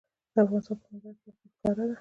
[0.33, 1.89] د افغانستان په منظره کې یاقوت ښکاره ده.